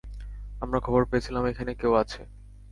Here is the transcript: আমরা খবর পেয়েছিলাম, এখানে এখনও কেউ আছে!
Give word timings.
আমরা 0.61 0.79
খবর 0.79 1.01
পেয়েছিলাম, 1.05 1.43
এখানে 1.45 1.71
এখনও 1.71 1.81
কেউ 1.81 1.91
আছে! 2.01 2.21